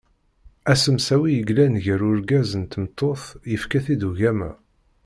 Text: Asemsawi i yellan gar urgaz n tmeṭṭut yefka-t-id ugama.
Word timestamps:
Asemsawi 0.71 1.27
i 1.31 1.35
yellan 1.39 1.75
gar 1.83 2.01
urgaz 2.09 2.49
n 2.57 2.63
tmeṭṭut 2.63 3.23
yefka-t-id 3.51 4.01
ugama. 4.09 4.51